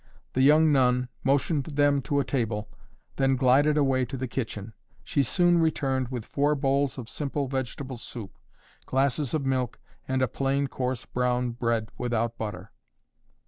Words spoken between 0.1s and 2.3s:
The young nun motioned them to a